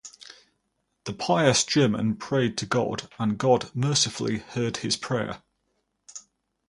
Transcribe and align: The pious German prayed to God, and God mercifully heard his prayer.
The 1.03 1.13
pious 1.13 1.63
German 1.63 2.15
prayed 2.15 2.57
to 2.57 2.65
God, 2.65 3.07
and 3.19 3.37
God 3.37 3.69
mercifully 3.75 4.39
heard 4.39 4.77
his 4.77 4.97
prayer. 4.97 5.43